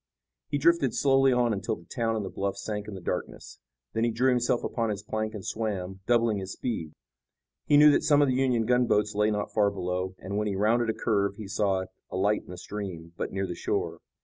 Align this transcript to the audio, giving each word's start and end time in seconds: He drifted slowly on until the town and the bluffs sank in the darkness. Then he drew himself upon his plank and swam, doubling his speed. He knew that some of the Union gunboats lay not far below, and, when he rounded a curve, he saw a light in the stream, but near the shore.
He 0.49 0.57
drifted 0.57 0.95
slowly 0.95 1.31
on 1.31 1.53
until 1.53 1.75
the 1.75 1.85
town 1.85 2.15
and 2.15 2.25
the 2.25 2.31
bluffs 2.31 2.63
sank 2.65 2.87
in 2.87 2.95
the 2.95 3.01
darkness. 3.01 3.59
Then 3.93 4.03
he 4.03 4.09
drew 4.09 4.31
himself 4.31 4.63
upon 4.63 4.89
his 4.89 5.03
plank 5.03 5.35
and 5.35 5.45
swam, 5.45 5.99
doubling 6.07 6.39
his 6.39 6.53
speed. 6.53 6.93
He 7.67 7.77
knew 7.77 7.91
that 7.91 8.01
some 8.01 8.19
of 8.19 8.27
the 8.27 8.33
Union 8.33 8.65
gunboats 8.65 9.13
lay 9.13 9.29
not 9.29 9.53
far 9.53 9.69
below, 9.69 10.15
and, 10.17 10.37
when 10.39 10.47
he 10.47 10.55
rounded 10.55 10.89
a 10.89 10.95
curve, 10.95 11.35
he 11.35 11.47
saw 11.47 11.85
a 12.09 12.17
light 12.17 12.41
in 12.45 12.49
the 12.49 12.57
stream, 12.57 13.13
but 13.15 13.31
near 13.31 13.45
the 13.45 13.53
shore. 13.53 13.99